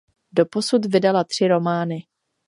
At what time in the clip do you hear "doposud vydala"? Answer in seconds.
0.31-1.23